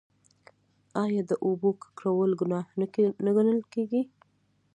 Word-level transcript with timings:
آیا 1.03 1.21
د 1.29 1.31
اوبو 1.45 1.69
ککړول 1.81 2.31
ګناه 2.39 2.65
نه 3.25 3.29
ګڼل 3.37 3.59
کیږي؟ 3.73 4.01